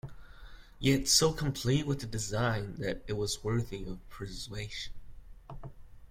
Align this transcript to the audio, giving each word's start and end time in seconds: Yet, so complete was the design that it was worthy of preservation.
Yet, 0.79 1.07
so 1.07 1.31
complete 1.31 1.85
was 1.85 1.97
the 1.97 2.07
design 2.07 2.73
that 2.79 3.03
it 3.05 3.13
was 3.13 3.43
worthy 3.43 3.85
of 3.85 3.99
preservation. 4.09 4.93